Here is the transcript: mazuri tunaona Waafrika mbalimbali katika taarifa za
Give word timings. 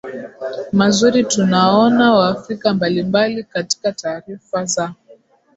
mazuri 0.71 1.23
tunaona 1.23 2.13
Waafrika 2.13 2.73
mbalimbali 2.73 3.43
katika 3.43 3.91
taarifa 3.91 4.65
za 4.65 4.93